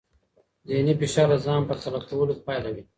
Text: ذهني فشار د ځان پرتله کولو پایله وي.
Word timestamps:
ذهني 0.69 0.93
فشار 1.01 1.27
د 1.31 1.35
ځان 1.45 1.61
پرتله 1.69 1.99
کولو 2.09 2.33
پایله 2.45 2.69
وي. 2.75 2.83